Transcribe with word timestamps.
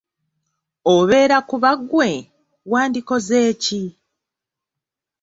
Obeera 0.95 1.37
kuba 1.49 1.71
ggwe, 1.79 2.09
wandikoze 2.71 3.39
ki? 3.63 3.81